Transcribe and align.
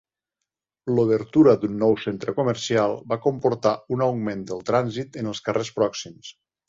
L'obertura 0.99 1.53
d'un 1.63 1.75
nou 1.83 1.93
centre 2.05 2.33
comercial 2.39 2.97
va 3.13 3.19
comportar 3.27 3.75
un 3.97 4.05
augment 4.07 4.43
del 4.53 4.65
trànsit 4.71 5.21
en 5.23 5.31
els 5.35 5.43
carrers 5.51 5.71
pròxims. 5.77 6.33